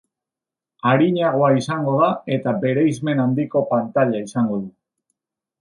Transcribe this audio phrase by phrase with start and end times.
[0.91, 4.71] Arinagoa izango da eta bereizmen handiko pantaila izango du.